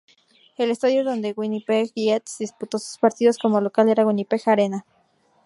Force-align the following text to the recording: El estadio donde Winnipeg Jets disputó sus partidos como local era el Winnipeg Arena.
El 0.57 0.71
estadio 0.71 1.03
donde 1.03 1.35
Winnipeg 1.37 1.91
Jets 1.95 2.39
disputó 2.39 2.79
sus 2.79 2.97
partidos 2.97 3.37
como 3.37 3.61
local 3.61 3.87
era 3.87 4.01
el 4.01 4.07
Winnipeg 4.07 4.41
Arena. 4.47 4.83